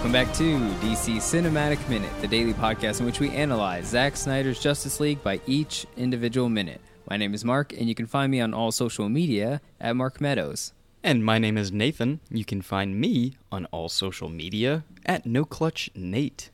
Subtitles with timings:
[0.00, 4.58] Welcome back to DC Cinematic Minute, the daily podcast in which we analyze Zack Snyder's
[4.58, 6.80] Justice League by each individual minute.
[7.10, 10.18] My name is Mark, and you can find me on all social media at Mark
[10.18, 10.72] Meadows.
[11.04, 12.20] And my name is Nathan.
[12.30, 16.48] You can find me on all social media at No Clutch Nate.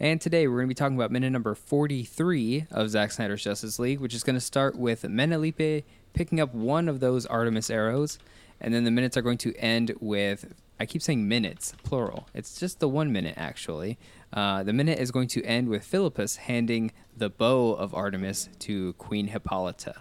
[0.00, 3.78] And today we're going to be talking about minute number 43 of Zack Snyder's Justice
[3.78, 5.84] League, which is going to start with Menalippe
[6.14, 8.18] picking up one of those Artemis arrows,
[8.58, 12.26] and then the minutes are going to end with I keep saying minutes, plural.
[12.32, 13.98] It's just the one minute, actually.
[14.32, 18.94] Uh, the minute is going to end with Philippus handing the bow of Artemis to
[18.94, 19.96] Queen Hippolyta.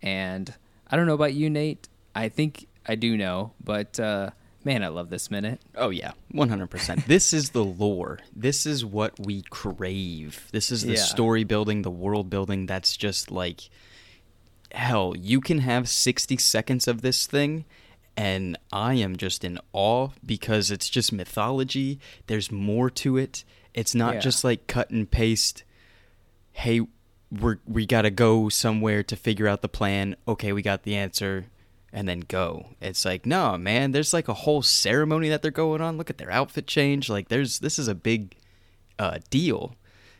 [0.00, 0.54] And
[0.88, 1.88] I don't know about you, Nate.
[2.14, 4.30] I think I do know, but uh,
[4.64, 5.60] man, I love this minute.
[5.74, 7.04] Oh, yeah, 100%.
[7.06, 8.20] this is the lore.
[8.34, 10.46] This is what we crave.
[10.52, 11.02] This is the Yeah.
[11.02, 13.68] story building, the world building that's just like
[14.70, 15.14] hell.
[15.18, 17.64] You can have 60 seconds of this thing.
[18.16, 21.98] And I am just in awe because it's just mythology.
[22.28, 23.44] There's more to it.
[23.74, 24.20] It's not Yeah.
[24.20, 25.64] just like cut and paste.
[26.52, 26.80] Hey,
[27.30, 30.16] we're we gotta go somewhere to figure out the plan.
[30.26, 31.46] Okay, we got the answer,
[31.92, 32.68] and then go.
[32.80, 33.92] It's like no, man.
[33.92, 35.98] There's like a whole ceremony that they're going on.
[35.98, 37.10] Look at their outfit change.
[37.10, 38.36] Like there's this is a big
[38.98, 39.76] uh, deal,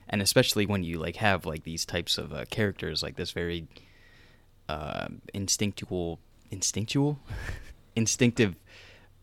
[0.06, 3.68] and especially when you like have like these types of uh, characters, like this very
[4.68, 6.18] uh, instinctual,
[6.50, 7.18] instinctual,
[7.96, 8.54] instinctive,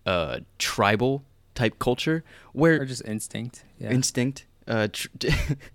[0.06, 1.24] uh, tribal
[1.56, 3.64] type culture where Or just instinct.
[3.80, 3.92] Yeah.
[3.92, 5.08] instinct uh tr-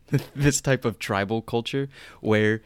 [0.35, 1.89] this type of tribal culture
[2.21, 2.63] where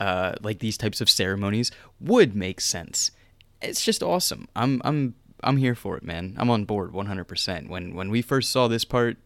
[0.00, 1.70] uh like these types of ceremonies
[2.00, 3.10] would make sense
[3.62, 5.14] it's just awesome i'm i'm
[5.44, 8.84] i'm here for it man i'm on board 100% when when we first saw this
[8.86, 9.16] part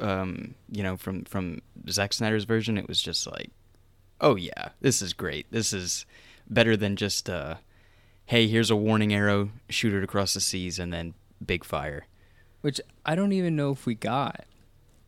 [0.00, 3.50] um you know from from Zack Snyder's version it was just like
[4.20, 6.04] oh yeah this is great this is
[6.50, 7.54] better than just uh
[8.32, 11.12] hey here's a warning arrow shoot it across the seas and then
[11.44, 12.06] big fire
[12.62, 14.44] Which I don't even know if we got.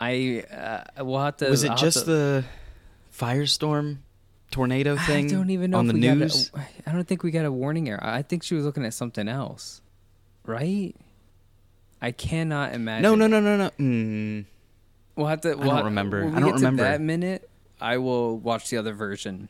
[0.00, 1.48] I uh, we'll have to.
[1.48, 2.44] was it I'll just to- the
[3.16, 3.98] firestorm
[4.50, 6.50] tornado thing I don't even know on if the we news?
[6.50, 8.00] Got a, I don't think we got a warning error.
[8.02, 9.80] I think she was looking at something else,
[10.44, 10.94] right?
[12.02, 13.02] I cannot imagine.
[13.02, 13.70] no, no, no, no, no.
[13.78, 14.44] Mm,
[15.16, 15.54] We'll have to.
[15.54, 16.24] We'll don't have- remember.
[16.34, 16.82] I don't remember.
[16.82, 17.48] That minute,
[17.80, 19.48] I will watch the other version,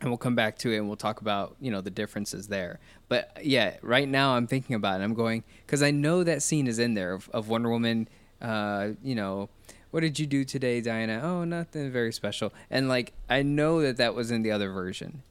[0.00, 2.80] and we'll come back to it and we'll talk about you know the differences there.
[3.08, 5.04] But yeah, right now I'm thinking about it.
[5.04, 8.08] I'm going because I know that scene is in there of, of Wonder Woman.
[8.40, 9.48] Uh, you know,
[9.90, 11.20] what did you do today, Diana?
[11.22, 12.52] Oh, nothing very special.
[12.70, 15.22] And like I know that that was in the other version,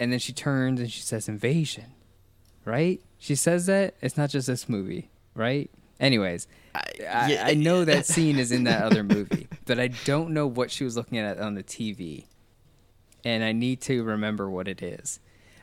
[0.00, 1.92] and then she turns and she says invasion,
[2.64, 3.00] right?
[3.18, 5.70] She says that it's not just this movie, right?
[5.98, 7.44] Anyways, I, yeah.
[7.46, 10.84] I know that scene is in that other movie, but I don't know what she
[10.84, 12.26] was looking at on the TV,
[13.26, 15.18] and I need to remember what it is.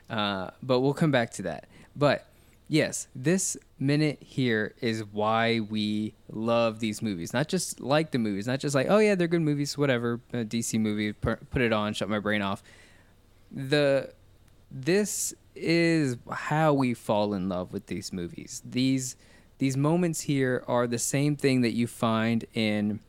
[0.09, 1.69] Uh, but we'll come back to that.
[1.95, 2.27] But
[2.67, 7.31] yes, this minute here is why we love these movies.
[7.31, 10.19] Not just like the movies, not just like oh yeah they're good movies, whatever.
[10.33, 12.61] A DC movie, put it on, shut my brain off.
[13.49, 14.11] The
[14.69, 18.61] this is how we fall in love with these movies.
[18.65, 19.15] These
[19.57, 22.99] these moments here are the same thing that you find in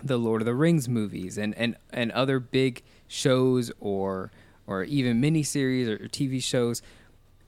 [0.00, 4.30] the Lord of the Rings movies and, and, and other big shows or
[4.66, 6.82] or even miniseries or TV shows.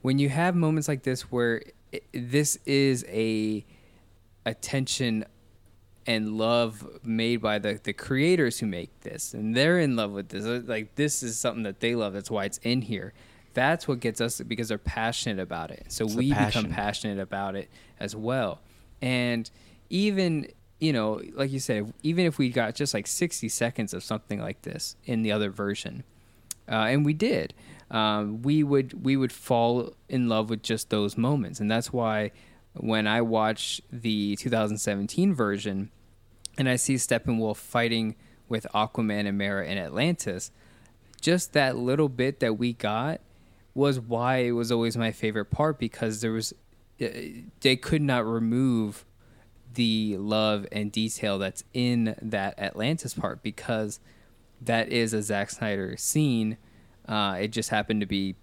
[0.01, 1.61] When you have moments like this where
[1.91, 3.63] it, this is a
[4.45, 5.25] attention
[6.07, 10.29] and love made by the, the creators who make this and they're in love with
[10.29, 13.13] this Uh, like this is something that they love that's why it's in here.
[13.53, 15.85] That's what gets us because they're passionate about it.
[15.89, 17.69] So It's we become passionate about it
[17.99, 18.61] as well.
[19.01, 19.49] And
[19.89, 20.47] even
[20.81, 24.41] you know like you said even if we got just like 60 seconds of something
[24.41, 26.03] like this in the other version
[26.69, 27.53] uh, and we did
[27.91, 31.59] um, we would we would fall in love with just those moments.
[31.59, 32.31] And that's why
[32.73, 35.91] when i watch the 2017 version
[36.57, 38.15] and i see steppenwolf fighting
[38.47, 40.51] with aquaman and mera in atlantis
[41.19, 43.19] just that little bit that we got
[43.73, 46.53] was why it was always my favorite part because there was
[47.01, 47.07] uh,
[47.61, 49.05] they could not remove
[49.73, 53.99] the love and detail that's in that Atlantis part because
[54.61, 56.57] that is a Zack Snyder scene.
[57.07, 58.35] Uh, it just happened to be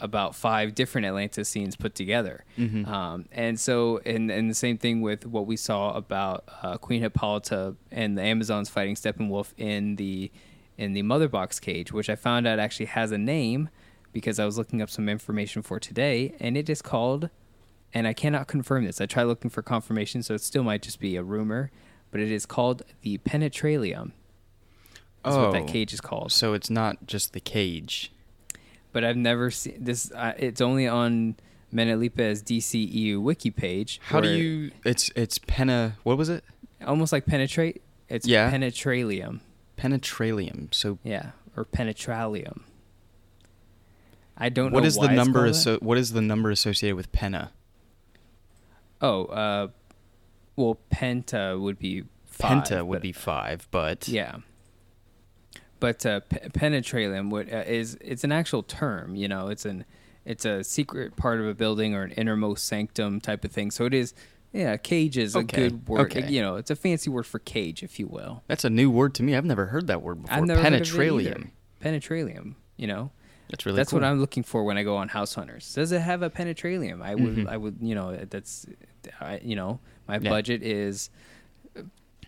[0.00, 2.44] about five different Atlantis scenes put together.
[2.86, 7.02] Um, and so, and, and the same thing with what we saw about uh, Queen
[7.02, 10.30] Hippolyta and the Amazons fighting Steppenwolf in the
[10.76, 13.68] in the Mother Box cage, which I found out actually has a name
[14.12, 17.30] because I was looking up some information for today, and it is called
[17.94, 19.00] and I cannot confirm this.
[19.00, 21.70] I tried looking for confirmation, so it still might just be a rumor,
[22.10, 24.12] but it is called the Penetralium.
[25.24, 25.66] That's what that Oh.
[25.66, 26.32] cage is called.
[26.32, 28.12] So it's not just the cage.
[28.92, 30.10] But I've never seen this.
[30.12, 31.36] Uh, it's only on
[31.72, 34.00] Menalippe's DCEU wiki page.
[34.04, 34.70] How do you?
[34.84, 35.96] It's it's penna.
[36.02, 36.44] What was it?
[36.86, 37.82] almost like penetrate.
[38.08, 38.50] It's Yeah.
[38.50, 39.40] penetralium.
[39.76, 40.72] Penetralium.
[40.72, 42.60] So Yeah, or penetralium.
[44.36, 45.46] I don't what know is the number?
[45.46, 47.50] Asso- what is the number associated with penna?
[49.00, 49.68] Oh, uh,
[50.56, 54.36] well, penta would be five, Penta would but- be five, but yeah.
[55.80, 59.14] But uh, pe- penetralium would uh, is it's an actual term.
[59.14, 59.84] You know, it's an
[60.24, 63.70] it's a secret part of a building or an innermost sanctum type of thing.
[63.70, 64.14] So it is.
[64.50, 66.10] Yeah, cage is a good word.
[66.10, 66.26] okay.
[66.26, 68.42] You know, it's a fancy word for cage, if you will.
[68.48, 69.36] that's a new word to me.
[69.36, 70.38] I've never heard that word before.
[70.38, 71.50] I've never heard of it either.
[71.82, 72.54] Penetralium.
[72.78, 73.10] You know,
[73.50, 74.00] That's really that's cool.
[74.00, 75.72] what I'm looking for when I go on House Hunters.
[75.74, 77.02] Does it have a penetralium?
[77.02, 77.48] I would, Mhm.
[77.48, 78.66] I would, you know, that's,
[79.20, 80.28] I, you know, my Yeah.
[80.30, 81.10] budget is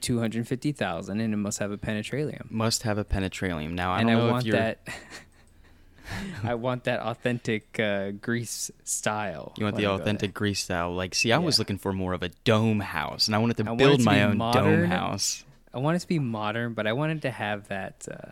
[0.00, 2.50] two hundred fifty thousand, and it must have a penetralium.
[2.50, 3.72] Must have a penetralium.
[3.74, 4.56] Now I and don't I want if you're.
[4.56, 4.78] that.
[6.42, 9.52] I want that authentic uh, Greece style.
[9.56, 10.92] You want the authentic Greece style.
[10.92, 13.70] Like, see, I was looking for more of a dome house, and I wanted to
[13.70, 15.44] I build to my own dome house.
[15.72, 18.30] I want it to be modern, but I wanted to have that uh,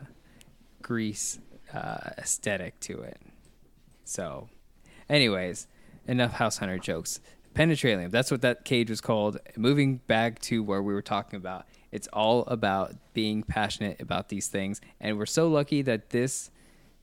[0.83, 1.39] Greece
[1.73, 3.21] uh, aesthetic to it.
[4.05, 4.49] So,
[5.09, 5.67] anyways,
[6.07, 7.21] enough House Hunter jokes.
[7.55, 9.39] Penetralium, that's what that cage was called.
[9.57, 14.47] Moving back to where we were talking about, it's all about being passionate about these
[14.49, 14.81] things.
[15.01, 16.51] And we're so lucky that this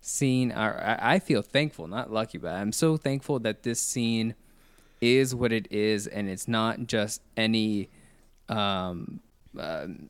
[0.01, 4.35] scene, or I feel thankful, not lucky, but I'm so thankful that this scene
[5.01, 6.07] is what it is.
[6.07, 7.89] And it's not just any,
[8.47, 9.19] um,
[9.59, 10.09] um,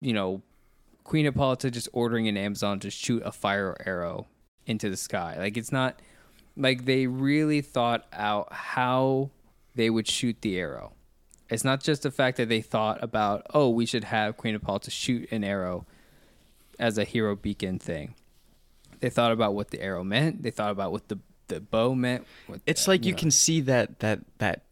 [0.00, 0.42] you know,
[1.12, 4.28] Queen Hippolyta just ordering an Amazon to shoot a fire arrow
[4.64, 5.36] into the sky.
[5.38, 6.00] Like it's not
[6.56, 9.28] like they really thought out how
[9.74, 10.94] they would shoot the arrow.
[11.50, 14.90] It's not just the fact that they thought about, oh, we should have Queen Hippolyta
[14.90, 15.84] shoot an arrow
[16.78, 18.14] as a hero beacon thing.
[19.00, 20.42] They thought about what the arrow meant.
[20.42, 21.18] They thought about what the
[21.48, 22.24] the bow meant.
[22.46, 23.18] what It's the- like you know.
[23.18, 24.62] can see that that that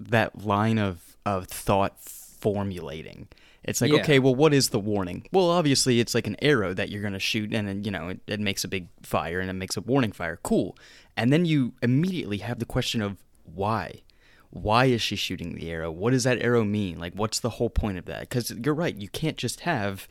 [0.00, 3.28] that line of of thought formulating.
[3.64, 4.00] It's like, Yeah.
[4.00, 5.26] okay, well, what is the warning?
[5.32, 8.20] Well, obviously, it's like an arrow that you're gonna shoot, and then you know it,
[8.26, 10.38] it makes a big fire, and it makes a warning fire.
[10.42, 10.76] Cool.
[11.16, 14.02] And then you immediately have the question of why.
[14.50, 15.90] Why is she shooting the arrow?
[15.90, 16.98] What does that arrow mean?
[16.98, 18.20] Like, what's the whole point of that?
[18.20, 20.08] Because you're right, you can't just have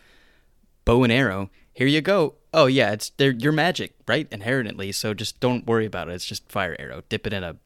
[0.85, 1.49] bow and arrow.
[1.73, 2.35] Here you go.
[2.53, 4.27] Oh yeah, it's they're your magic, right?
[4.31, 6.13] Inherently, so just don't worry about it.
[6.13, 7.03] It's just fire arrow.
[7.09, 7.57] Dip it in a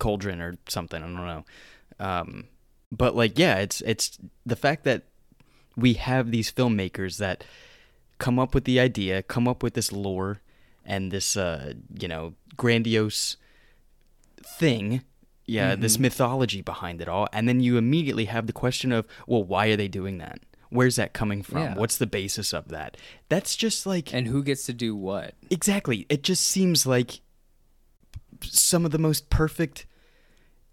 [0.00, 1.02] cauldron or something.
[1.02, 1.44] I don't know.
[1.98, 2.44] Um,
[2.90, 5.04] but like, yeah, it's it's the fact that
[5.76, 7.44] we have these filmmakers that
[8.18, 10.40] come up with the idea, come up with this lore
[10.84, 13.36] and this uh, you know grandiose
[14.42, 15.02] thing.
[15.48, 19.44] Yeah, this mythology behind it all, and then you immediately have the question of, well,
[19.44, 20.40] why are they doing that?
[20.70, 21.58] Where's that coming from?
[21.58, 21.74] Yeah.
[21.76, 22.96] What's the basis of that?
[23.28, 25.34] That's just like and who gets to do what?
[25.48, 26.04] Exactly.
[26.08, 27.20] It just seems like
[28.42, 29.86] some of the most perfect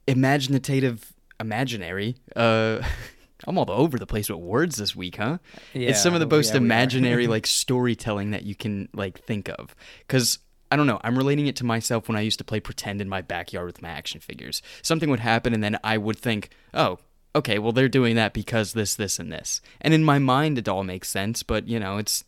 [0.07, 2.81] imaginative imaginary uh
[3.47, 5.37] I'm all over the place with words this week, huh?
[5.73, 9.75] it's some of the most yeah, imaginary like storytelling that you can like think of.
[10.07, 10.39] Cuz
[10.71, 13.07] I don't know, I'm relating it to myself when I used to play pretend in
[13.07, 14.61] my backyard with my action figures.
[14.81, 16.99] Something would happen and then I would think, "Oh,
[17.35, 20.69] okay, well they're doing that because this this and this." And in my mind it
[20.69, 22.23] all makes sense, but you know, it's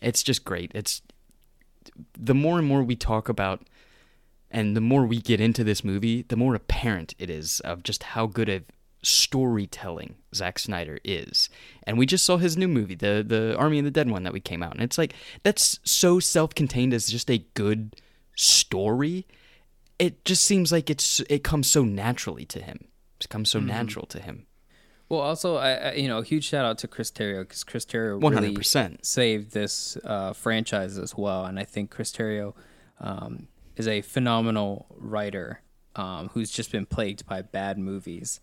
[0.00, 0.72] it's just great.
[0.74, 1.02] It's
[2.18, 3.66] the more and more we talk about
[4.50, 8.02] and the more we get into this movie, the more apparent it is of just
[8.02, 8.64] how good of
[9.02, 11.48] storytelling Zack Snyder is.
[11.84, 14.32] And we just saw his new movie, the the Army of the Dead one that
[14.32, 17.96] we came out, and it's like that's so self-contained as just a good
[18.36, 19.26] story.
[19.98, 22.88] It just seems like it's it comes so naturally to him.
[23.20, 23.68] It comes so Mm-hmm.
[23.68, 24.46] natural to him.
[25.10, 27.84] Well, also, I, I you know, a huge shout out to Chris Terrio because Chris
[27.84, 29.04] Terrio really hundred percent.
[29.04, 32.54] saved this uh, franchise as well, and I think Chris Terrio
[33.00, 35.62] um, is a phenomenal writer
[35.96, 38.38] um, who's just been plagued by bad movies,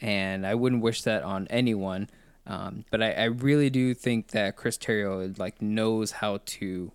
[0.00, 2.08] and I wouldn't wish that on anyone.
[2.46, 6.90] Um, but I, I really do think that Chris Terrio like knows how to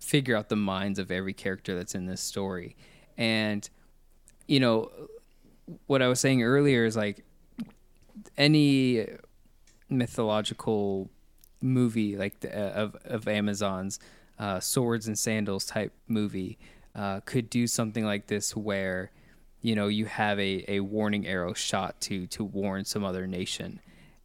[0.00, 2.76] figure out the minds of every character that's in this story,
[3.16, 3.68] and
[4.48, 4.90] you know
[5.86, 7.24] what I was saying earlier is like
[8.36, 9.06] any
[9.88, 11.10] mythological
[11.60, 13.98] movie like the, uh, of of Amazon's
[14.38, 16.58] uh, swords and sandals type movie
[16.94, 19.10] uh, could do something like this where
[19.64, 23.80] you know you have a, a warning arrow shot to to warn some other nation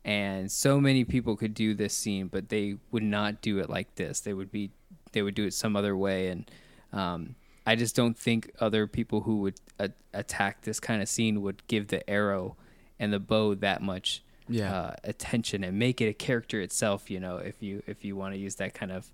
[0.06, 3.96] and so many people could do this scene but they would not do it like
[3.96, 4.70] this they would be
[5.14, 6.52] they would do it some other way and
[6.94, 11.42] um, I just don't think other people who would a- attack this kind of scene
[11.44, 12.56] would give the arrow
[13.00, 14.74] and the bow that much Yeah.
[14.76, 17.12] uh, attention and make it a character itself.
[17.12, 19.12] You know, if you if you want to use that kind of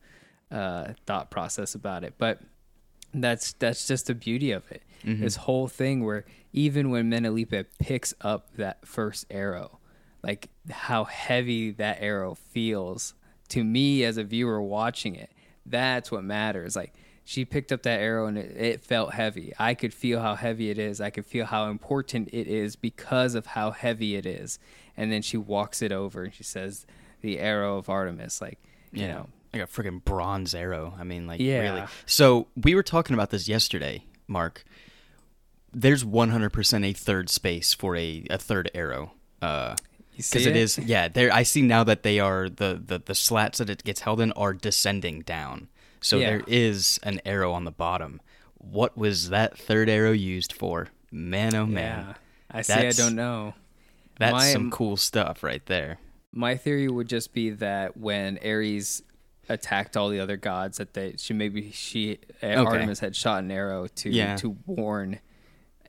[0.51, 2.39] uh, thought process about it, but
[3.23, 4.83] that's that's just the beauty of it.
[5.03, 5.23] Mm-hmm.
[5.23, 9.79] This whole thing where even when Menalippe picks up that first arrow,
[10.23, 13.13] like how heavy that arrow feels
[13.49, 15.29] to me as a viewer watching it.
[15.65, 16.75] That's what matters.
[16.75, 16.93] Like
[17.23, 19.53] she picked up that arrow and it, it felt heavy.
[19.59, 21.01] I could feel how heavy it is.
[21.01, 24.59] I could feel how important it is because of how heavy it is.
[24.97, 26.85] And then she walks it over and she says,
[27.21, 28.59] "The arrow of Artemis." Like
[28.91, 29.07] you Yeah.
[29.13, 30.93] know, Like a freaking bronze arrow.
[30.99, 31.59] I mean, like, Yeah.
[31.61, 31.83] really.
[32.05, 34.63] So we were talking about this yesterday, Mark.
[35.73, 39.11] There's 100% a third space for a, a third arrow.
[39.41, 39.75] Uh,
[40.17, 43.57] because it is yeah there i see now that they are the, the the slats
[43.57, 45.67] that it gets held in are descending down
[45.99, 46.29] so Yeah.
[46.29, 48.21] there is an arrow on the bottom
[48.57, 52.13] what was that third arrow used for man oh man Yeah,
[52.49, 52.73] I see.
[52.75, 53.55] I don't know.
[54.17, 55.97] that's My- some cool stuff right there
[56.31, 59.03] My theory would just be that when Ares
[59.49, 63.51] attacked all the other gods, that they she maybe she uh, Artemis had shot an
[63.51, 64.35] arrow to Yeah.
[64.37, 65.19] to warn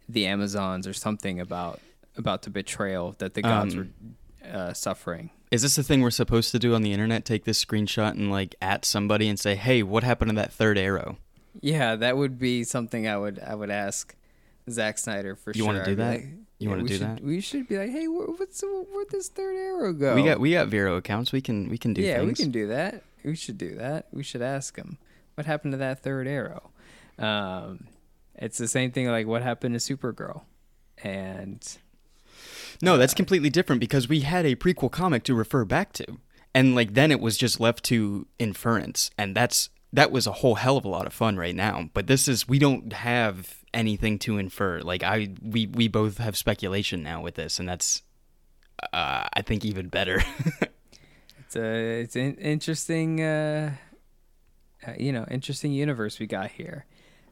[0.08, 1.80] the Amazons or something about
[2.16, 3.92] about the betrayal that the gods Um,
[4.44, 5.30] were uh, suffering.
[5.50, 8.30] is this the thing we're supposed to do on the internet take this screenshot and
[8.30, 11.18] like at somebody and say hey what happened to that third arrow
[11.60, 14.14] Yeah, that would be something I would I would ask
[14.70, 15.66] Zack Snyder for You sure.
[15.66, 16.10] wanna do I'd that?
[16.10, 17.22] like, You yeah, wanna we do should- that?
[17.22, 20.14] We should be like, hey, where, what's where'd this third arrow go?
[20.14, 22.50] we got we got vero accounts we can we can do yeah, things we can
[22.52, 23.02] do that.
[23.26, 24.06] We should do that.
[24.12, 24.98] We should ask him
[25.34, 26.70] what happened to that third arrow.
[27.18, 27.88] Um,
[28.36, 30.42] it's the same thing like what happened to Supergirl,
[31.02, 31.60] and
[32.80, 36.18] No, that's completely different because we had a prequel comic to refer back to.
[36.54, 40.56] And like then it was just left to inference and that's that was a whole
[40.56, 41.90] hell of a lot of fun right now.
[41.94, 44.80] But this is we don't have anything to infer.
[44.80, 48.02] Like I we we both have speculation now with this and that's
[48.92, 50.22] uh, I think even better.
[51.56, 53.74] it's a it's an interesting, uh,
[54.86, 56.86] uh, you know, interesting universe we got here.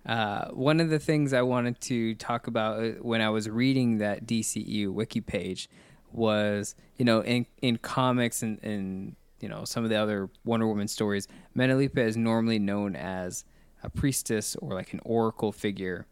[0.06, 3.98] Uh, one of the things I wanted to talk about uh, when I was reading
[3.98, 5.68] that DCU wiki page
[6.12, 10.66] was, you know, in in comics and, and you know some of the other Wonder
[10.66, 13.44] Woman stories, Menalippe is normally known as
[13.82, 16.06] a priestess or like an oracle figure,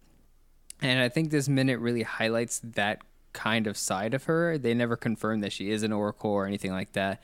[0.81, 3.01] and I think this minute really highlights that
[3.33, 4.59] kind of side of her.
[4.59, 7.23] They never confirm that she is an oracle or anything like that.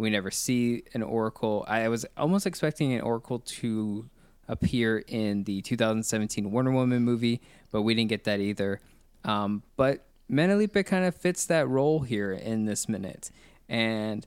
[0.00, 1.64] We never see an oracle.
[1.68, 4.08] I was almost expecting an oracle to
[4.48, 7.40] appear in the 2017 Wonder Woman movie,
[7.70, 8.80] but we didn't get that either.
[9.24, 13.30] Um, but Menalippe kind of fits that role here in this minute,
[13.68, 14.26] and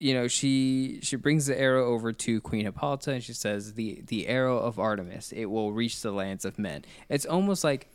[0.00, 4.02] you know she she brings the arrow over to Queen Hippolyta and she says the
[4.06, 6.84] the arrow of Artemis it will reach the lands of men.
[7.08, 7.88] It's almost like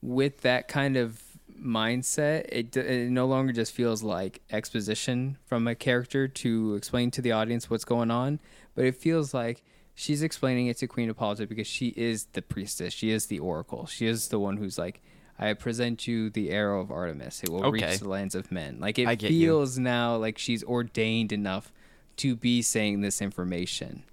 [0.00, 1.22] with that kind of
[1.62, 7.22] mindset, it, it no longer just feels like exposition from a character to explain to
[7.22, 8.40] the audience what's going on,
[8.74, 9.62] but it feels like
[9.94, 13.86] she's explaining it to Queen Hippolyta because she is the priestess, she is the oracle,
[13.86, 15.02] she is the one who's like,
[15.38, 17.42] I present you the arrow of Artemis.
[17.42, 17.90] It will Okay.
[17.90, 18.78] reach the lands of men.
[18.80, 19.40] Like it get you.
[19.46, 21.72] feels now like she's ordained enough
[22.18, 24.04] to be saying this information,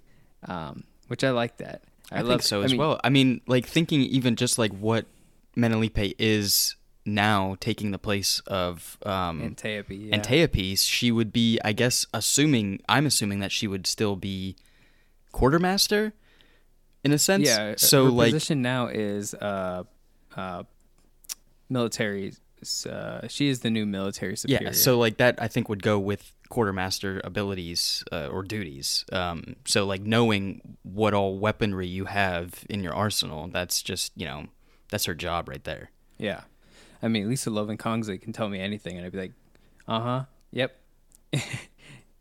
[0.48, 1.82] um, which I like that.
[2.10, 2.98] I, love think so I as mean, well.
[3.04, 5.06] I mean, like thinking even just like what
[5.56, 6.74] Menalippe is
[7.14, 10.14] now taking the place of um Antiope, yeah.
[10.14, 14.56] Antiope, she would be, I guess, assuming I'm assuming that she would still be
[15.32, 16.12] quartermaster
[17.04, 17.46] in a sense.
[17.46, 17.74] Yeah.
[17.76, 19.84] So her like, position now is uh,
[20.36, 20.64] uh,
[21.68, 22.34] military.
[22.88, 24.68] Uh, she is the new military superior.
[24.68, 24.72] yeah.
[24.72, 29.04] So like that, I think would go with quartermaster abilities uh, or duties.
[29.12, 34.26] Um, so like knowing what all weaponry you have in your arsenal, that's just you
[34.26, 34.46] know
[34.90, 35.90] that's her job right there.
[36.18, 36.42] yeah.
[37.02, 39.32] I mean, Lisa Loven Kongsli can tell me anything, and I'd be like,
[39.88, 40.78] uh huh, yep.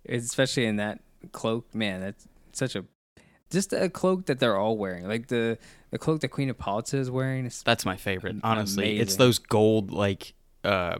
[0.07, 0.99] Especially in that
[1.31, 2.01] cloak, man.
[2.01, 2.85] That's such a
[3.51, 5.57] just a cloak that they're all wearing, like the
[5.91, 7.45] the cloak that Queen Hippolyta is wearing.
[7.45, 8.99] Is That's my favorite, honestly.
[8.99, 10.33] It's those gold like
[10.63, 10.99] uh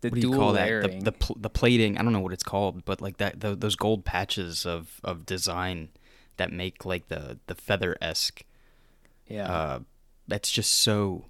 [0.00, 0.82] the what do you call that?
[0.82, 1.98] The the, pl- the plating.
[1.98, 5.26] I don't know what it's called, but like that tho- those gold patches of of
[5.26, 5.88] design
[6.36, 8.44] that make like the the feather esque.
[9.28, 9.78] yeah, Uh,
[10.28, 11.26] that's just so.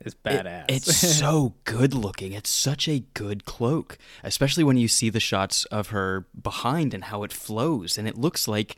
[0.00, 0.64] It's it- badass.
[0.68, 2.32] it's so good looking.
[2.32, 7.04] It's such a good cloak, especially when you see the shots of her behind and
[7.04, 8.76] how it flows, and it looks like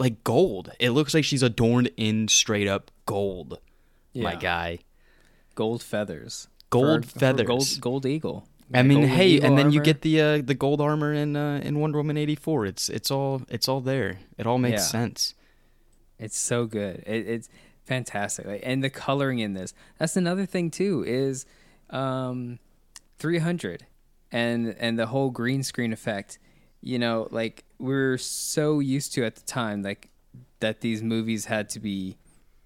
[0.00, 0.70] like gold.
[0.78, 3.58] It looks like she's adorned in straight up gold.
[4.12, 4.24] Yeah.
[4.24, 4.78] My guy.
[5.54, 6.48] gold feathers.
[6.70, 7.46] Gold For- for feathers.
[7.46, 8.46] gold, gold eagle.
[8.72, 11.60] I mean, golden hey, and then you get the uh, the gold armor in uh,
[11.64, 12.64] in Wonder Woman eighty four.
[12.66, 14.18] It's it's all it's all there.
[14.36, 14.86] It all makes Yeah.
[15.00, 15.34] sense.
[16.18, 17.02] It's so good.
[17.06, 17.48] It, it's
[17.88, 18.60] fantastic.
[18.62, 19.74] And the coloring in this.
[19.98, 21.04] That's another thing too.
[21.06, 21.46] Is
[21.90, 22.58] um,
[23.18, 23.86] 300
[24.30, 26.38] and and the whole green screen effect.
[26.80, 30.10] You know, like we're so used to at the time, like
[30.60, 32.16] that these movies had to be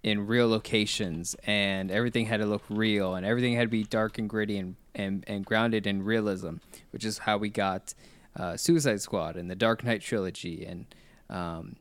[0.03, 4.19] in real locations and everything had to look real and everything had to be dark
[4.19, 6.57] and gritty and and and grounded in realism,
[6.91, 7.95] which is how we got
[8.37, 10.87] uh, Suicide Squad and the Dark Knight trilogy and
[11.31, 11.77] um,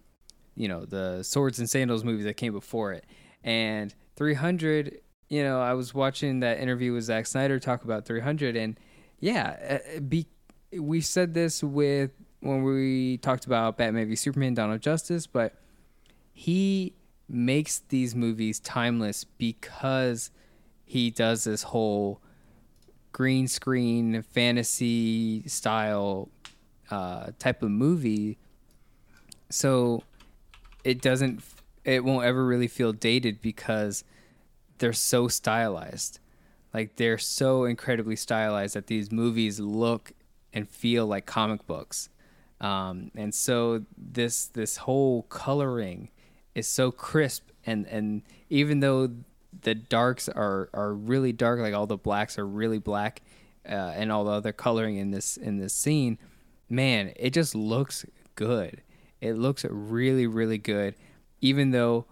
[0.56, 3.06] you know the Swords and Sandals movies that came before it.
[3.44, 8.56] And 300, you know, I was watching that interview with Zack Snyder talk about 300,
[8.56, 8.80] and
[9.20, 10.28] yeah, uh, be
[10.78, 15.56] we said this with when we talked about Batman v Superman: Dawn of Justice, but
[16.34, 16.94] he
[17.28, 20.32] makes these movies timeless because
[20.86, 22.22] he does this whole
[23.12, 26.30] green screen fantasy style
[26.90, 28.38] uh, type of movie.
[29.50, 30.04] So
[30.84, 31.42] it doesn't,
[31.84, 34.04] it won't ever really feel dated because
[34.78, 36.20] they're so stylized.
[36.74, 40.14] Like they're so incredibly stylized that these movies look
[40.54, 42.10] and feel like comic books.
[42.60, 46.10] Um, and so this this whole coloring
[46.54, 49.10] is so crisp and and even though
[49.62, 53.22] the darks are are really dark like all the blacks are really black
[53.68, 56.18] uh, and all the other coloring in this in this scene
[56.70, 58.82] man it just looks good
[59.22, 60.96] it looks really really good
[61.42, 62.06] even though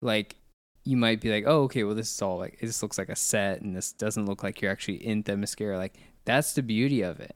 [0.00, 0.36] like
[0.84, 3.16] you might be like oh okay well this is all like this looks like a
[3.16, 7.02] set and this doesn't look like you're actually in the Themyscira like that's the beauty
[7.02, 7.34] of it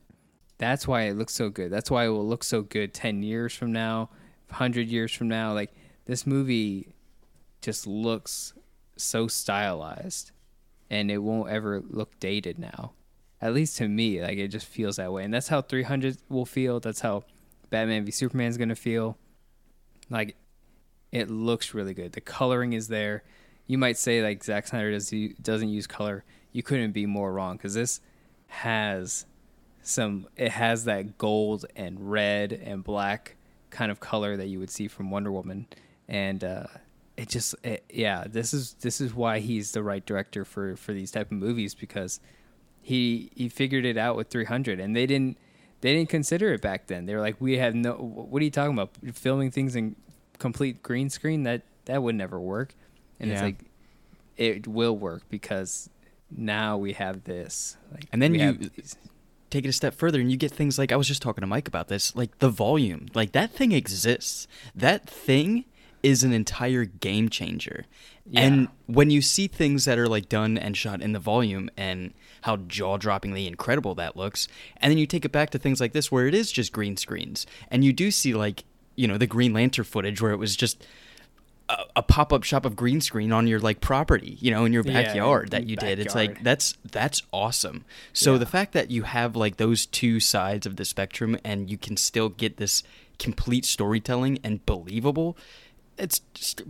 [0.59, 3.55] that's why it looks so good that's why it will look so good 10 years
[3.55, 4.11] from now
[4.49, 5.73] 100 years from now like
[6.07, 6.95] this movie
[7.61, 8.55] just looks
[8.97, 10.33] so stylized
[10.91, 12.93] and it won't ever look dated now.
[13.41, 15.25] At least to me, like it just feels that way.
[15.25, 16.81] And that's how 300 will feel.
[16.81, 17.25] That's how
[17.71, 19.17] Batman v Superman is going to feel.
[20.11, 20.37] Like
[21.13, 22.13] it looks really good.
[22.13, 23.23] The coloring is there.
[23.67, 26.25] You might say like Zack Snyder does doesn't use color.
[26.53, 28.01] You couldn't be more wrong cuz this
[28.49, 29.27] has
[29.83, 33.37] some it has that gold and red and black
[33.71, 35.67] kind of color that you would see from Wonder Woman
[36.09, 36.67] and uh,
[37.17, 40.93] it just it, yeah this is this is why he's the right director for for
[40.93, 42.21] these type of movies because
[42.83, 45.39] he he figured it out with 300 and they didn't
[45.81, 48.51] they didn't consider it back then they were like we have no what are you
[48.51, 49.95] talking about filming things in
[50.41, 52.75] complete green screen that that would never work
[53.21, 53.35] and Yeah.
[53.35, 53.65] it's like
[54.37, 55.89] it will work because
[56.31, 58.71] now we have this like And then you-
[59.51, 61.47] take it a step further and you get things like I was just talking to
[61.47, 63.07] Mike about this, like the volume.
[63.15, 64.47] Like that thing exists.
[64.77, 65.65] That thing
[66.05, 67.85] is an entire game changer.
[68.25, 68.43] Yeah.
[68.43, 72.15] And when you see things that are like done and shot in the volume and
[72.43, 76.13] how jaw-droppingly incredible that looks, and then you take it back to things like this
[76.13, 78.63] where it is just green screens and you do see like,
[79.01, 80.87] you know, the Green Lantern footage where it was just
[81.69, 84.83] a, a pop-up shop of green screen on your like property, you know, in your
[84.85, 85.99] Yeah, backyard that you did.
[85.99, 87.85] It's like that's that's awesome.
[88.13, 88.39] So Yeah.
[88.39, 91.97] the fact that you have like those two sides of the spectrum and you can
[91.97, 92.83] still get this
[93.19, 95.37] complete storytelling and believable,
[95.97, 96.63] it's just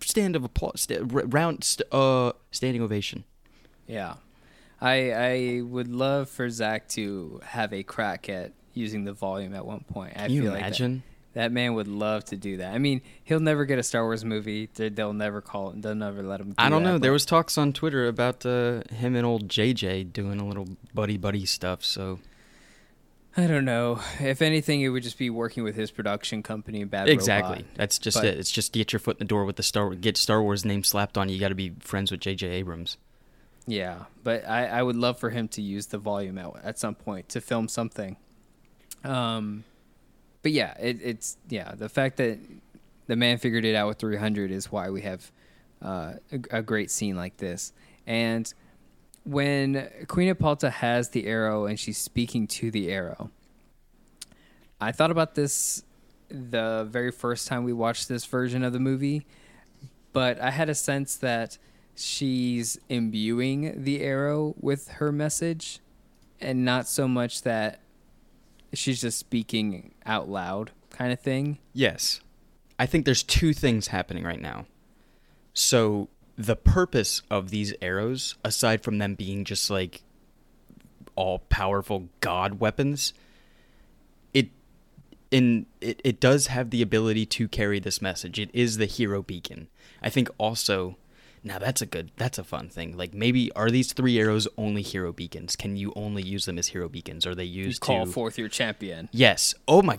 [0.00, 1.00] stand of applause, st-
[1.32, 3.24] round st- uh standing ovation.
[3.86, 4.14] Yeah,
[4.80, 9.64] I I would love for Zack to have a crack at using the volume at
[9.64, 10.12] one point.
[10.16, 10.62] I Can you feel like
[11.34, 12.72] that- man would love to do that.
[12.74, 14.68] I mean, he'll never get a Star Wars movie.
[14.74, 15.82] They- They'll never call it.
[15.82, 16.48] They'll never let him.
[16.50, 16.98] Do I don't that, know.
[16.98, 21.16] There was talks on Twitter about uh, him and old JJ doing a little buddy
[21.16, 21.84] buddy stuff.
[21.84, 22.18] So
[23.36, 23.98] I don't know.
[24.20, 27.74] If anything, it would just be working with his production company, Bad exactly, Robot.
[27.76, 28.38] that's just But- it.
[28.38, 30.84] It's just get your foot in the door with the Star get Star Wars name
[30.84, 31.34] slapped on you.
[31.36, 32.98] You got to be friends with JJ Abrams.
[33.66, 36.94] Yeah, but I, I would love for him to use the volume at, at some
[36.96, 38.16] point to film something.
[39.04, 39.62] Um,
[40.42, 42.38] but yeah, it, it's yeah the fact that
[43.06, 45.30] the man figured it out with 300 is why we have
[45.82, 47.72] uh, a, a great scene like this.
[48.06, 48.52] And
[49.24, 53.30] when Queen Hippolyta has the arrow and she's speaking to the arrow,
[54.80, 55.84] I thought about this
[56.28, 59.26] the very first time we watched this version of the movie,
[60.12, 61.58] but I had a sense that
[61.94, 65.80] she's imbuing the arrow with her message
[66.40, 67.80] and not so much that
[68.74, 71.58] she's just speaking out loud kind of thing.
[71.72, 72.20] Yes.
[72.78, 74.66] I think there's two things happening right now.
[75.54, 80.02] So, the purpose of these arrows, aside from them being just like
[81.14, 83.12] all powerful god weapons,
[84.32, 84.48] it
[85.30, 88.38] in it, it does have the ability to carry this message.
[88.38, 89.68] It is the hero beacon.
[90.02, 90.96] I think also
[91.44, 92.96] now that's a good that's a fun thing.
[92.96, 95.56] Like maybe are these three arrows only hero beacons?
[95.56, 97.26] Can you only use them as hero beacons?
[97.26, 99.08] Are they You used call to forth your champion.
[99.12, 99.54] Yes.
[99.66, 99.98] Oh my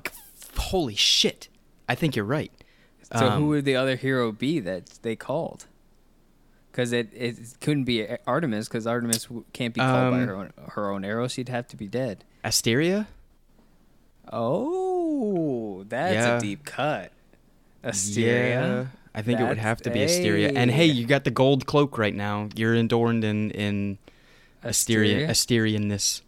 [0.58, 1.50] holy shit.
[1.90, 2.52] I think you're right.
[3.16, 5.66] So Um, who would the other hero be that they called?
[6.72, 10.54] Because it, it couldn't be Artemis because Artemis can't be called by Um, her own
[10.70, 11.28] her own arrow.
[11.28, 12.24] She'd have to be dead.
[12.44, 13.08] Asteria?
[14.32, 16.38] Oh, that's Yeah.
[16.38, 17.12] a deep cut.
[17.84, 18.84] Asteria.
[18.84, 20.52] Yeah, I think it would have to be Asteria.
[20.56, 20.94] And hey, hey.
[20.94, 22.50] you got the gold cloak right now.
[22.56, 23.98] You're adorned in in
[24.64, 25.80] Asteria, Asteria?
[25.80, 26.22] Asterianness.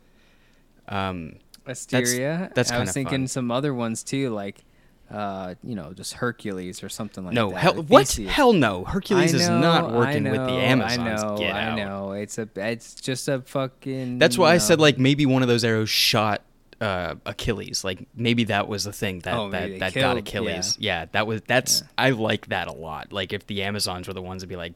[0.87, 2.51] Um, Asteria.
[2.53, 3.27] that's I was thinking fun.
[3.27, 4.63] some other ones too, like
[5.09, 7.53] uh, you know, just Hercules or something like no, that.
[7.53, 8.11] No, hell, what?
[8.11, 8.83] Hell no.
[8.83, 10.99] Hercules I is not working with the know, Amazons.
[10.99, 12.11] I know, Get I know.
[12.13, 14.17] It's a, it's just a fucking.
[14.17, 16.41] That's why you I said like maybe one of those arrows shot
[16.85, 17.83] uh, Achilles.
[17.83, 20.77] Like maybe that was the thing that Oh, that, that got Achilles.
[20.79, 21.05] Yeah.
[21.11, 23.11] that was that's I like that a lot.
[23.11, 24.73] Like if the Amazons were the ones to be like,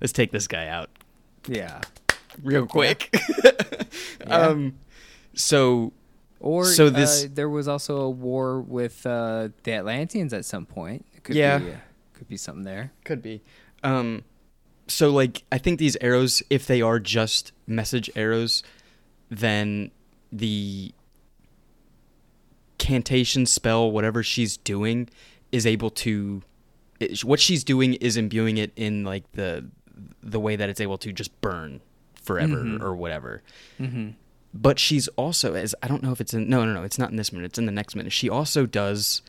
[0.00, 0.90] let's take this guy out
[1.48, 1.80] yeah.
[2.42, 3.14] real quick.
[4.26, 4.34] Yeah.
[4.36, 4.78] Um,
[5.34, 5.92] so
[6.40, 10.66] Or So uh, this- there was also a war with uh, the Atlanteans at some
[10.66, 11.06] point.
[11.16, 11.58] It could Yeah.
[11.58, 11.76] be, uh,
[12.14, 12.92] could be something there.
[13.04, 13.42] Could be.
[13.82, 14.24] Um,
[14.88, 18.62] so like I think these arrows, if they are just message arrows,
[19.30, 19.90] then
[20.30, 20.92] the
[22.80, 25.08] cantation spell, whatever she's doing,
[25.52, 26.42] is able to.
[26.98, 29.66] It, what she's doing is imbuing it in like the
[30.22, 31.80] the way that it's able to just burn
[32.20, 32.80] forever Mhm.
[32.82, 33.42] or whatever.
[33.78, 34.10] Mm-hmm.
[34.52, 37.10] But she's also as I don't know if it's in no no no it's not
[37.10, 38.12] in this minute it's in the next minute.
[38.12, 39.22] She also does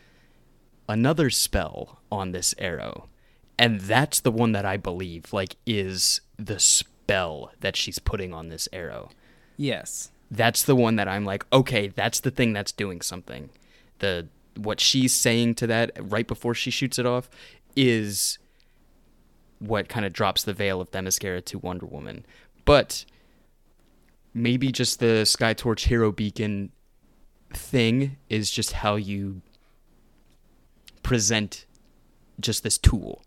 [0.90, 3.08] another spell on this arrow,
[3.58, 8.50] and that's the one that I believe like is the spell that she's putting on
[8.50, 9.12] this arrow.
[9.58, 10.12] Yes.
[10.32, 13.50] That's the one that I'm like okay that's the thing that's doing something.
[14.00, 17.30] The what she's saying to that right before she shoots it off
[17.76, 18.40] is
[19.60, 22.26] what kind of drops the veil of Themyscira to Wonder Woman.
[22.66, 23.06] But
[24.34, 26.72] maybe just the Sky Torch Hero Beacon
[27.54, 29.42] thing is just how you
[31.04, 31.66] present
[32.40, 33.24] just this tool.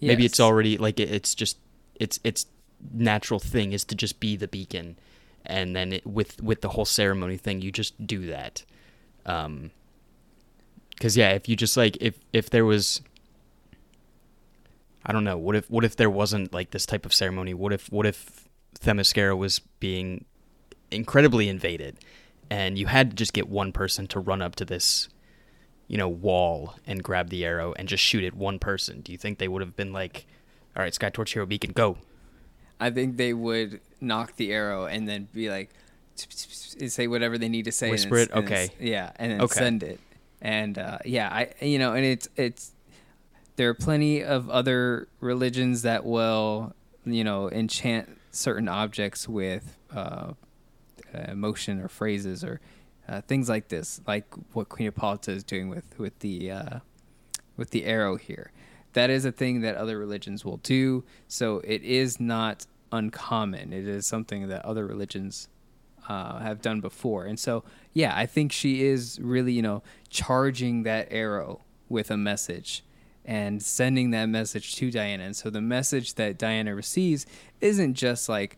[0.00, 1.58] Maybe it's already like it's just
[1.94, 2.46] it's it's
[2.92, 4.98] natural thing is to just be the beacon,
[5.46, 8.64] and then it, with with the whole ceremony thing, you just do that.
[9.24, 9.70] Um,
[10.90, 13.02] because yeah, if you just like if if there was
[15.06, 15.38] I don't know.
[15.38, 17.54] What if what if there wasn't like this type of ceremony?
[17.54, 18.48] What if what if
[18.80, 20.24] Themyscira was being
[20.90, 21.98] incredibly invaded,
[22.50, 25.08] and you had to just get one person to run up to this,
[25.86, 29.00] you know, wall and grab the arrow and just shoot at one person?
[29.00, 30.26] Do you think they would have been like,
[30.76, 31.98] "All right, Sky Torch Hero Beacon, go"?
[32.78, 35.70] I think they would knock the arrow and then be like,
[36.16, 37.90] say whatever they need to say.
[37.90, 38.32] Whisper it?
[38.32, 38.70] Okay.
[38.80, 40.00] Yeah, and then send it.
[40.40, 42.72] And uh, yeah, I you know, and it's it's
[43.56, 50.32] there are plenty of other religions that will you know enchant certain objects with uh,
[51.14, 52.60] uh, emotion or phrases or
[53.08, 56.78] uh, things like this, like what Queen Hippolyta is doing with with the uh,
[57.56, 58.52] with the arrow here.
[58.96, 61.04] That is a thing that other religions will do.
[61.28, 63.74] So it is not uncommon.
[63.74, 65.48] It is something that other religions
[66.08, 67.26] uh, have done before.
[67.26, 72.16] And so, yeah, I think she is really, you know, charging that arrow with a
[72.16, 72.84] message
[73.22, 75.24] and sending that message to Diana.
[75.24, 77.26] And so the message that Diana receives
[77.60, 78.56] isn't just like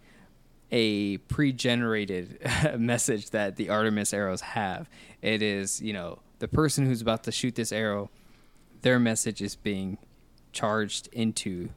[0.71, 2.39] a pre-generated
[2.79, 4.89] message that the Artemis arrows have.
[5.21, 8.09] It is, you know, the person who's about to shoot this arrow,
[8.83, 9.99] their message is being
[10.53, 11.71] charged into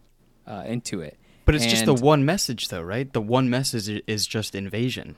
[0.48, 1.18] uh, into it.
[1.46, 3.12] But it's just the one message, though, right?
[3.12, 5.18] The one message is just invasion.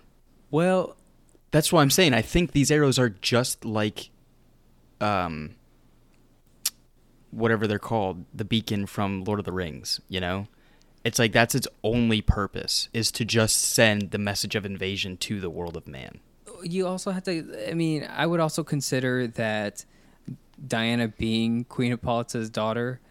[0.52, 0.96] Well,
[1.52, 4.10] That's why I'm saying I think these arrows are just like,
[5.02, 5.56] um,
[7.32, 10.00] whatever they're called, the beacon from Lord of the Rings.
[10.08, 10.48] You know,
[11.04, 15.40] it's like that's its only purpose is to just send the message of invasion to
[15.40, 16.20] the world of man.
[16.64, 19.84] you also have to i mean i would also consider that
[20.66, 23.02] diana being queen of hippolyta's daughter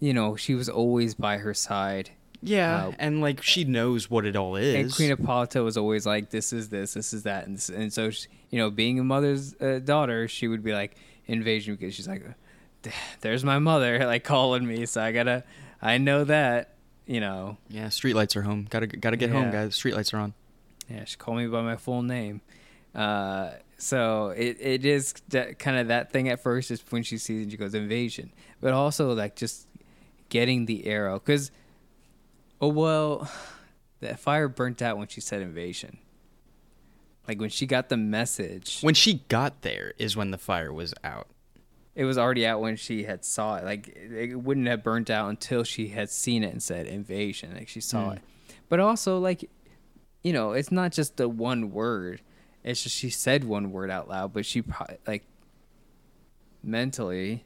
[0.00, 2.10] you know she was always by her side
[2.42, 4.74] Yeah, Uh, and like she knows what it all is.
[4.74, 7.92] and queen hippolyta was always like this is this this is that and, this, and
[7.92, 11.94] so she, you know being a mother's uh, daughter she would be like invasion because
[11.94, 12.24] she's like
[13.20, 15.44] there's my mother like calling me so i gotta
[15.82, 16.74] i know that
[17.06, 18.66] you know yeah, streetlights are home.
[18.70, 19.64] Gotta gotta get home, Yeah.
[19.66, 19.74] guys.
[19.76, 20.32] Streetlights are on.
[20.88, 22.40] Yeah, she called me by my full name.
[22.94, 27.18] Uh, so it, it is that, kind of that thing at first is when she
[27.18, 29.66] sees it, and she goes invasion, but also like just
[30.30, 31.50] getting the arrow because,
[32.60, 33.30] oh well,
[34.00, 35.98] that fire burnt out when she said invasion.
[37.28, 40.94] Like when she got the message, When she got there is when the fire was
[41.04, 41.28] out.
[41.94, 43.64] it was already out when she had saw it.
[43.64, 47.54] Like it wouldn't have burnt out until she had seen it and said invasion.
[47.54, 48.16] Like she saw Mm.
[48.16, 48.22] it,
[48.68, 49.48] but also like,
[50.24, 52.22] you know, it's not just the one word.
[52.64, 55.24] It's just she said one word out loud, but she probably like
[56.62, 57.44] mentally,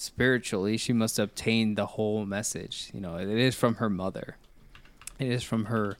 [0.00, 2.90] spiritually, she must obtain the whole message.
[2.92, 4.36] You know, it is from her mother.
[5.18, 5.96] It is from her,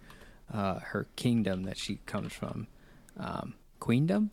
[0.53, 2.67] uh, her kingdom that she comes from,
[3.19, 4.31] um, queendom,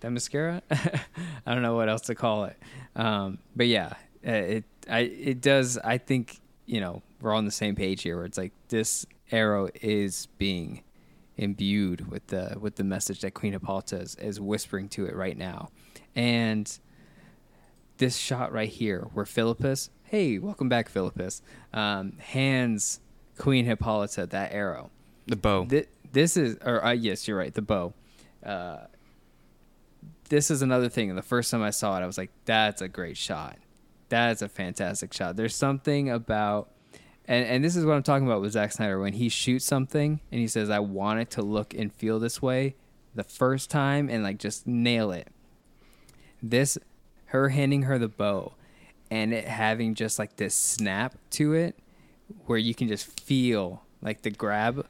[0.00, 0.62] Themyscira.
[1.46, 2.56] I don't know what else to call it,
[2.94, 3.94] um, but yeah,
[4.26, 5.78] uh, it I it does.
[5.78, 8.16] I think you know we're on the same page here.
[8.16, 10.82] Where it's like this arrow is being
[11.36, 15.36] imbued with the with the message that Queen Hippolyta is, is whispering to it right
[15.36, 15.70] now.
[16.14, 16.78] And
[17.98, 23.00] this shot right here, where Philippus, hey, welcome back, Philippus, um, hands
[23.38, 24.90] Queen Hippolyta that arrow.
[25.26, 25.64] The bow.
[25.66, 27.94] Th- this is, or uh, yes, you're right, the bow.
[28.44, 28.86] Uh,
[30.28, 31.14] this is another thing.
[31.14, 33.58] The first time I saw it, I was like, that's a great shot.
[34.08, 35.36] That's a fantastic shot.
[35.36, 36.70] There's something about,
[37.26, 39.00] and, and this is what I'm talking about with Zack Snyder.
[39.00, 42.40] When he shoots something and he says, I want it to look and feel this
[42.40, 42.76] way
[43.14, 45.28] the first time and like just nail it.
[46.42, 46.78] This,
[47.26, 48.52] her handing her the bow
[49.10, 51.78] and it having just like this snap to it
[52.46, 54.86] where you can just feel like the grab.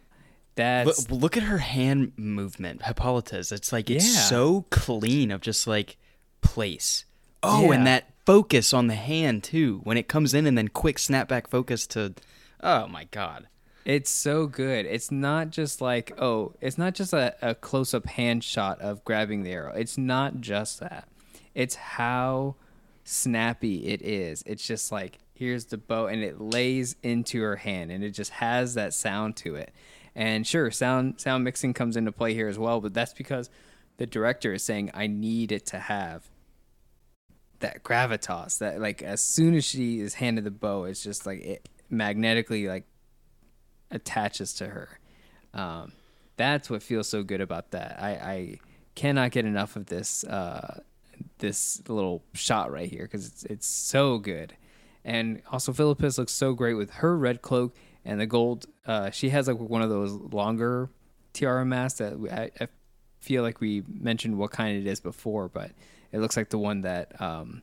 [0.54, 3.52] That's Look, look at her hand movement, Hippolyta's.
[3.52, 4.20] It's like it's Yeah.
[4.22, 5.98] so clean of just like
[6.40, 7.04] place.
[7.42, 7.72] Oh, Yeah.
[7.76, 11.48] and that focus on the hand too when it comes in, and then quick snapback
[11.48, 12.14] focus to.
[12.62, 13.48] Oh my god.
[13.84, 14.84] It's so good.
[14.86, 19.04] It's not just like, oh, it's not just a, a close up hand shot of
[19.04, 19.72] grabbing the arrow.
[19.74, 21.06] It's not just that.
[21.56, 22.54] It's how
[23.04, 24.44] snappy it is.
[24.46, 28.30] It's just like, here's the bow, and it lays into her hand, and it just
[28.32, 29.72] has that sound to it.
[30.14, 33.50] And sure, sound sound mixing comes into play here as well, but that's because
[33.96, 36.28] the director is saying, I need it to have
[37.60, 41.40] that gravitas that like as soon as she is handed the bow it's just like
[41.40, 42.84] it magnetically like
[43.90, 44.98] attaches to her
[45.54, 45.92] um
[46.36, 48.58] that's what feels so good about that i i
[48.94, 50.80] cannot get enough of this uh
[51.38, 54.54] this little shot right here because it's it's so good.
[55.04, 59.28] And also philippus looks so great with her red cloak and the gold uh she
[59.28, 60.90] has like one of those longer
[61.32, 62.68] tiara masks that I, I
[63.20, 65.70] feel like we mentioned what kind it is before but
[66.10, 67.62] it looks like the one that um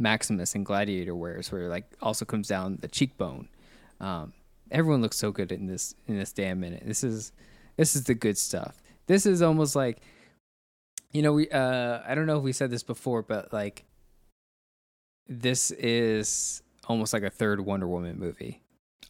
[0.00, 3.48] maximus and gladiator wears where it like also comes down the cheekbone.
[4.00, 4.32] Um
[4.70, 6.82] everyone looks so good in this in this damn minute.
[6.84, 7.32] This is
[7.76, 8.82] this is the good stuff.
[9.06, 9.98] This is almost like
[11.12, 13.84] you know we uh i don't know if we said this before but like
[15.28, 18.62] this is almost like a third wonder woman movie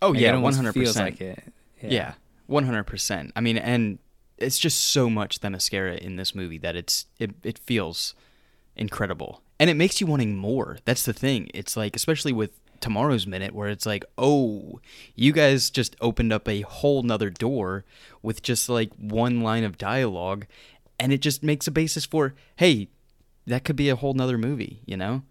[0.02, 1.10] Oh Like, yeah, it one hundred feels percent.
[1.10, 2.14] like it Yeah,
[2.46, 3.32] one hundred percent.
[3.36, 3.98] I mean, and
[4.38, 8.14] it's just so much Themyscira in this movie that it's it it feels
[8.76, 10.78] incredible, and it makes you wanting more.
[10.86, 11.50] That's the thing.
[11.52, 14.80] It's like, especially with tomorrow's minute, where it's like, oh,
[15.16, 17.84] you guys just opened up a whole nother door
[18.22, 20.46] with just like one line of dialogue,
[21.00, 22.88] and it just makes a basis for, hey,
[23.46, 24.82] that could be a whole nother movie.
[24.86, 25.22] You know?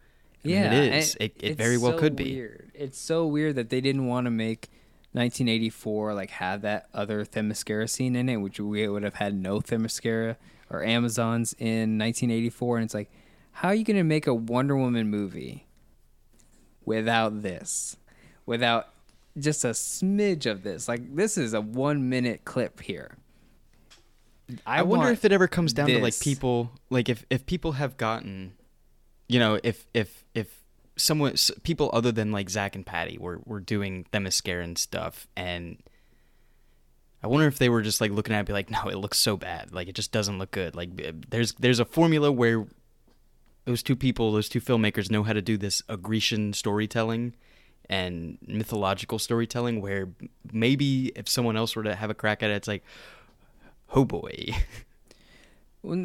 [0.44, 1.16] Yeah, it is.
[1.16, 2.36] and It, it very well so could be.
[2.36, 2.72] Weird.
[2.74, 4.70] It's so weird that they didn't want to make
[5.12, 9.60] 1984 like have that other Themyscira scene in it, which we would have had no
[9.60, 10.36] Themyscira
[10.70, 12.78] or Amazons in 1984.
[12.78, 13.12] And it's like,
[13.52, 15.66] how are you going to make a Wonder Woman movie
[16.86, 17.98] without this?
[18.46, 18.90] Without
[19.38, 20.88] just a smidge of this?
[20.88, 23.18] Like, this is a one minute clip here.
[24.66, 27.98] I, wonder if it ever comes down to like people like if if people have
[27.98, 28.54] gotten
[29.28, 30.64] you know if if if
[30.98, 35.78] someone people other than like Zack and Patty were were doing Themyscira and stuff and
[37.22, 38.98] I wonder if they were just like looking at it and be like no it
[38.98, 39.74] looks so bad.
[39.74, 40.76] Like it just doesn't look good.
[40.76, 40.90] Like
[41.30, 42.66] there's there's a formula where
[43.66, 47.36] those two people those two filmmakers know how to do this Grecian storytelling
[47.90, 50.10] and mythological storytelling where
[50.52, 52.84] maybe if someone else were to have a crack at it it's like
[53.94, 54.54] oh boy
[55.82, 56.04] When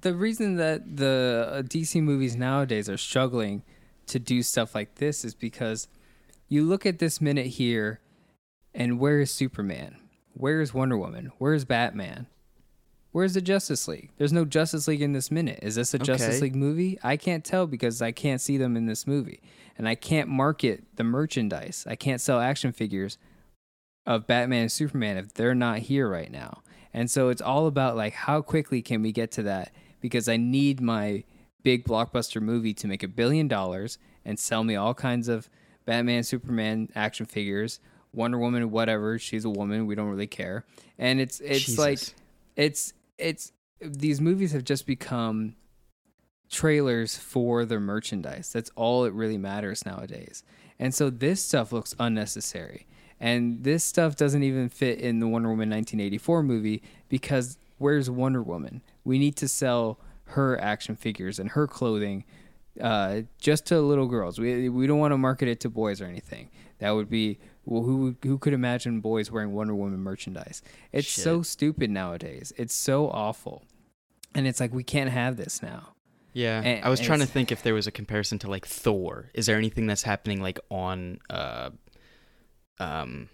[0.00, 3.62] the reason that the uh, DC movies nowadays are struggling
[4.06, 5.86] to do stuff like this is because
[6.48, 8.00] you look at this minute here,
[8.74, 9.96] and where is Superman?
[10.34, 11.30] Where is Wonder Woman?
[11.38, 12.26] Where is Batman?
[13.12, 14.10] Where's the Justice League?
[14.16, 15.60] There's no Justice League in this minute.
[15.62, 16.98] Is this a Justice League movie?
[17.02, 19.42] I can't tell because I can't see them in this movie.
[19.76, 21.86] And I can't market the merchandise.
[21.88, 23.18] I can't sell action figures
[24.06, 26.62] of Batman and Superman if they're not here right now.
[26.94, 30.36] And so it's all about like how quickly can we get to that because I
[30.36, 31.24] need my
[31.62, 35.48] big blockbuster movie to make a billion dollars and sell me all kinds of
[35.84, 37.80] Batman, Superman action figures,
[38.12, 39.18] Wonder Woman, whatever.
[39.18, 39.86] She's a woman.
[39.86, 40.64] We don't really care.
[40.98, 42.00] And it's it's like
[42.56, 45.56] it's it's these movies have just become
[46.50, 48.52] trailers for their merchandise.
[48.52, 50.44] That's all it really matters nowadays.
[50.78, 52.86] And so this stuff looks unnecessary.
[53.22, 58.42] And this stuff doesn't even fit in the Wonder Woman 1984 movie because where's Wonder
[58.42, 58.82] Woman?
[59.04, 62.24] We need to sell her action figures and her clothing
[62.80, 64.40] uh, just to little girls.
[64.40, 66.50] We we don't want to market it to boys or anything.
[66.80, 70.60] That would be well, who who could imagine boys wearing Wonder Woman merchandise?
[70.90, 71.22] It's Shit.
[71.22, 72.52] so stupid nowadays.
[72.56, 73.62] It's so awful,
[74.34, 75.90] and it's like we can't have this now.
[76.32, 79.30] Yeah, And I was trying to think if there was a comparison to like Thor.
[79.34, 81.70] Is there anything that's happening like on uh,
[82.82, 83.28] um,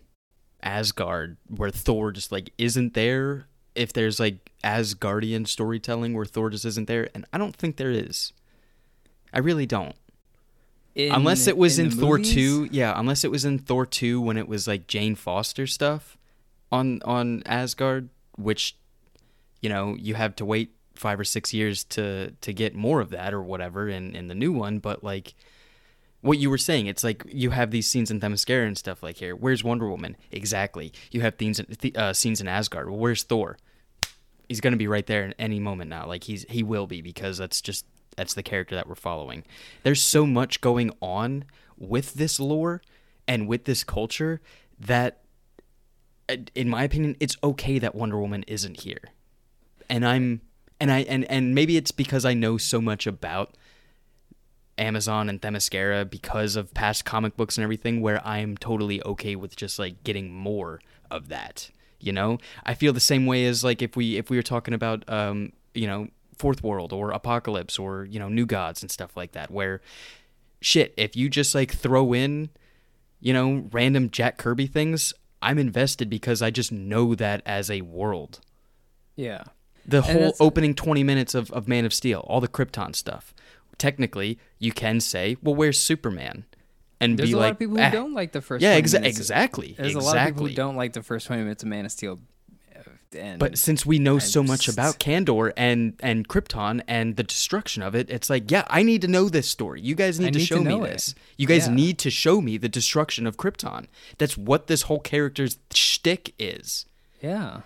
[0.63, 3.47] Asgard where Thor just like isn't there.
[3.75, 7.91] If there's like Asgardian storytelling where Thor just isn't there, and I don't think there
[7.91, 8.33] is.
[9.33, 9.95] I really don't.
[10.95, 12.35] In- unless it was in, the Thor movies?
[12.35, 16.19] 2, yeah, unless it was in Thor 2 when it was like Jane Foster stuff
[16.73, 18.77] on on Asgard, which
[19.61, 23.11] you know, you have to wait 5 or 6 years to to get more of
[23.11, 25.35] that or whatever in in the new one, but like
[26.21, 29.19] what you were saying, it's like you have these scenes in Themyscira and stuff like
[29.19, 29.37] here.
[29.37, 30.17] Where's Wonder Woman?
[30.33, 30.93] Exactly.
[31.11, 32.89] You have scenes in, uh, scenes in Asgard.
[32.89, 33.57] Well, where's Thor?
[34.49, 36.07] He's to be right there in any moment now.
[36.07, 37.85] Like he's he will be because that's just
[38.17, 39.45] that's the character that we're following.
[39.83, 41.45] There's so much going on
[41.77, 42.83] with this lore
[43.29, 44.41] and with this culture
[44.81, 45.21] that
[46.29, 49.03] uh, in my opinion it's okay that Wonder Woman isn't here.
[49.89, 50.41] And I'm
[50.81, 53.55] and I and and maybe it's because I know so much about
[54.79, 59.57] Amazon and Themyscira because of past comic books and everything where I'm totally okay with
[59.57, 61.71] just like getting more of that.
[62.01, 62.39] You know?
[62.65, 65.53] I feel the same way as like if we if we were talking about um,
[65.75, 69.51] you know, Fourth World or Apocalypse or, you know, New Gods and stuff like that
[69.51, 69.81] where
[70.61, 72.51] shit, if you just like throw in,
[73.21, 75.13] you know, random Jack Kirby things,
[75.43, 78.41] I'm invested because I just know that as a world
[79.17, 79.45] Yeah.
[79.87, 83.35] the And whole opening 20 minutes of, of Man of Steel, all the Krypton stuff.
[83.79, 86.45] Technically, you can say, well, where's Superman?
[87.01, 88.61] And There's be a like, lot of people who "Ah." don't like the first.
[88.63, 89.75] Yeah, 20 exa- exactly.
[89.79, 90.01] There's exactly.
[90.01, 92.19] a lot of people who don't like the first 20 minutes of Man of Steel.
[92.75, 92.81] uh,
[93.17, 97.85] And But since we know so much about Kandor and and Krypton and the destruction
[97.85, 99.81] of it, it's like, yeah, I need to know this story.
[99.81, 100.83] You guys need to show to me it.
[100.91, 101.15] this.
[101.37, 101.75] You guys Yeah.
[101.75, 103.87] need to show me the destruction of Krypton.
[104.19, 106.85] That's what this whole character's shtick is.
[107.23, 107.61] Yeah,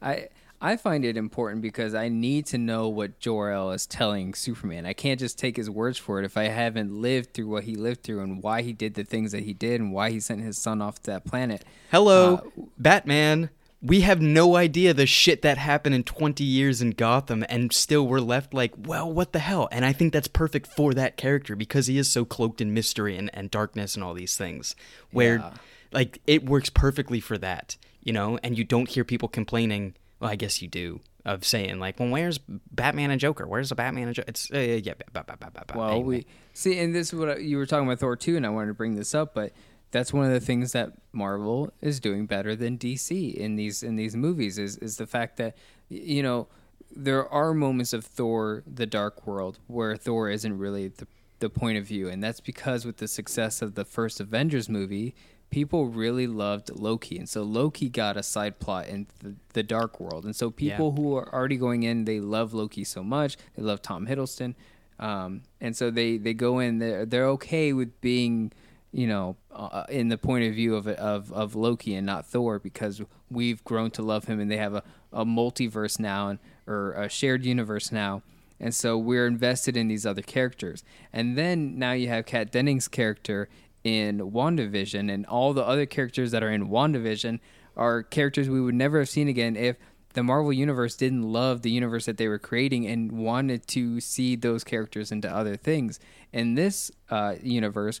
[0.00, 0.28] I
[0.62, 4.84] I find it important because I need to know what Jor El is telling Superman.
[4.84, 7.74] I can't just take his words for it if I haven't lived through what he
[7.76, 10.42] lived through and why he did the things that he did and why he sent
[10.42, 11.64] his son off to that planet.
[11.90, 13.48] Hello, Uh, Batman.
[13.82, 18.06] We have no idea the shit that happened in 20 years in Gotham, and still
[18.06, 19.70] we're left like, well, what the hell?
[19.72, 23.16] And I think that's perfect for that character because he is so cloaked in mystery
[23.16, 24.76] and, and darkness and all these things.
[25.12, 25.50] Where, Yeah.
[25.92, 28.38] like, it works perfectly for that, you know?
[28.42, 32.08] And you don't hear people complaining, well, I guess you do, of saying, like, well,
[32.10, 33.46] where's Batman and Joker?
[33.46, 34.28] Where's the Batman and Joker?
[34.28, 36.06] It's, uh, yeah, ba- ba- ba- ba- ba- Well, anyway.
[36.18, 38.50] we see, and this is what I- you were talking about Thor two, and I
[38.50, 39.52] wanted to bring this up, but
[39.90, 43.96] that's one of the things that Marvel is doing better than DC in these in
[43.96, 45.56] these movies is is the fact that
[45.88, 46.46] you know
[46.94, 51.06] there are moments of Thor: The Dark World where Thor isn't really the
[51.40, 55.14] the point of view, and that's because with the success of the first Avengers movie.
[55.50, 59.98] People really loved Loki, and so Loki got a side plot in the, the Dark
[59.98, 63.36] World, and so people who are already going in, they love Loki so much.
[63.56, 64.54] They love Tom Hiddleston,
[65.00, 66.78] um, and so they they go in.
[66.78, 68.52] They're they're okay with being,
[68.92, 72.60] you know, uh, in the point of view of of of Loki and not Thor
[72.60, 76.92] because we've grown to love him, and they have a, a multiverse now and or
[76.92, 78.22] a shared universe now.
[78.60, 80.84] And so we're invested in these other characters.
[81.12, 83.48] And then now you have Kat Dennings' character
[83.84, 87.40] in WandaVision, and all the other characters that are in WandaVision
[87.76, 89.76] are characters we would never have seen again if
[90.12, 94.34] the Marvel Universe didn't love the universe that they were creating and wanted to see
[94.34, 96.00] those characters into other things.
[96.32, 98.00] In this uh, universe,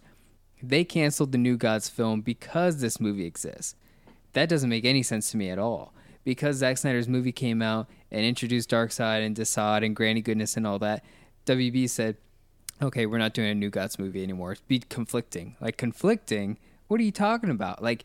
[0.62, 3.76] they canceled the New Gods film because this movie exists.
[4.32, 5.94] That doesn't make any sense to me at all.
[6.22, 10.66] Because Zack Snyder's movie came out and introduced Darkseid and Desaad and Granny Goodness and
[10.66, 11.02] all that,
[11.46, 12.18] WB said,
[12.82, 14.52] okay, we're not doing a New Gods movie anymore.
[14.52, 15.56] It's be conflicting.
[15.60, 16.58] Like, conflicting?
[16.88, 17.82] What are you talking about?
[17.82, 18.04] Like,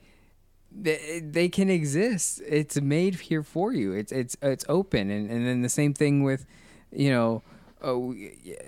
[0.71, 2.41] they, they can exist.
[2.47, 3.93] It's made here for you.
[3.93, 6.45] It's it's it's open, and and then the same thing with,
[6.91, 7.43] you know,
[7.81, 8.13] oh,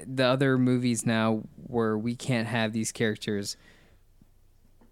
[0.05, 3.57] the other movies now where we can't have these characters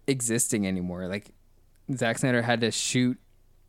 [0.06, 1.06] existing anymore.
[1.06, 1.32] Like
[1.94, 3.18] Zack Snyder had to shoot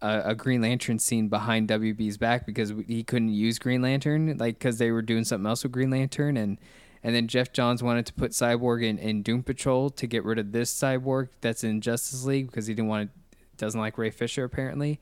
[0.01, 4.59] a, a Green Lantern scene behind WB's back because he couldn't use Green Lantern, like
[4.59, 6.57] because they were doing something else with Green Lantern, and
[7.03, 10.39] and then Geoff Johns wanted to put Cyborg in, in Doom Patrol to get rid
[10.39, 14.09] of this Cyborg that's in Justice League because he didn't want to, doesn't like Ray
[14.11, 14.99] Fisher apparently.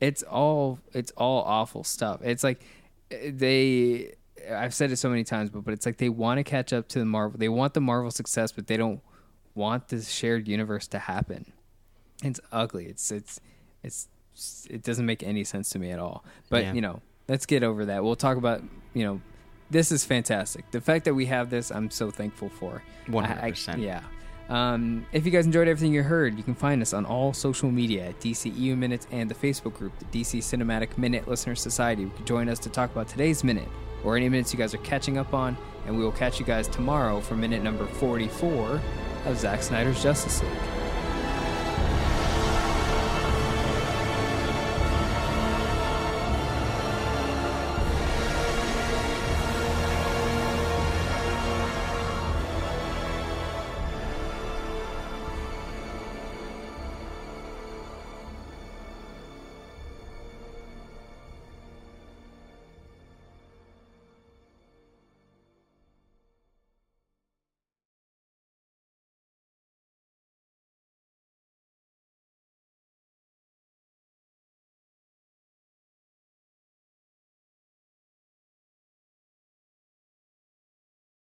[0.00, 2.20] It's all it's all awful stuff.
[2.22, 2.62] It's like
[3.10, 4.14] they
[4.50, 6.88] I've said it so many times, but but it's like they want to catch up
[6.88, 7.38] to the Marvel.
[7.38, 9.00] They want the Marvel success, but they don't
[9.54, 11.52] want this shared universe to happen.
[12.22, 12.86] It's ugly.
[12.86, 13.40] It's it's
[13.82, 14.08] it's
[14.70, 16.24] it doesn't make any sense to me at all.
[16.48, 16.72] But Yeah.
[16.72, 18.02] you know, let's get over that.
[18.02, 18.62] We'll talk about
[18.94, 19.20] you know,
[19.70, 20.70] this is fantastic.
[20.70, 22.82] The fact that we have this, I'm so thankful for.
[23.06, 23.76] One I- hundred I-.
[23.76, 24.00] Yeah.
[24.48, 27.70] Um, if you guys enjoyed everything you heard, you can find us on all social
[27.70, 32.02] media at DCEU Minutes and the Facebook group, the DC Cinematic Minute Listener Society.
[32.02, 33.68] You can join us to talk about today's minute
[34.02, 35.56] or any minutes you guys are catching up on,
[35.86, 38.80] and we will catch you guys tomorrow for minute number 44
[39.26, 40.79] of Zack Snyder's Justice League.